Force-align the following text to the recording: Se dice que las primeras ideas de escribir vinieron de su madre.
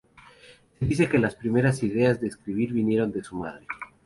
Se 0.79 0.83
dice 0.85 1.07
que 1.07 1.19
las 1.19 1.35
primeras 1.35 1.83
ideas 1.83 2.19
de 2.19 2.25
escribir 2.27 2.73
vinieron 2.73 3.11
de 3.11 3.23
su 3.23 3.35
madre. 3.35 3.67